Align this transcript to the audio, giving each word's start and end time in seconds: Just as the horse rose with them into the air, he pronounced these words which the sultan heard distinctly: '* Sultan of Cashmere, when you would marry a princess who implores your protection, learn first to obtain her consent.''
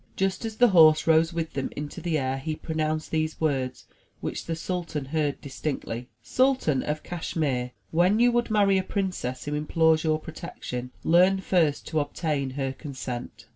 Just 0.15 0.45
as 0.45 0.55
the 0.55 0.69
horse 0.69 1.05
rose 1.05 1.31
with 1.31 1.53
them 1.53 1.69
into 1.75 2.01
the 2.01 2.17
air, 2.17 2.39
he 2.39 2.55
pronounced 2.55 3.11
these 3.11 3.39
words 3.39 3.85
which 4.19 4.45
the 4.45 4.55
sultan 4.55 5.05
heard 5.05 5.39
distinctly: 5.41 6.09
'* 6.19 6.23
Sultan 6.39 6.81
of 6.81 7.03
Cashmere, 7.03 7.73
when 7.91 8.19
you 8.19 8.31
would 8.31 8.49
marry 8.49 8.79
a 8.79 8.83
princess 8.83 9.45
who 9.45 9.53
implores 9.53 10.03
your 10.03 10.17
protection, 10.19 10.89
learn 11.03 11.37
first 11.39 11.85
to 11.85 11.99
obtain 11.99 12.49
her 12.57 12.73
consent.'' 12.73 13.45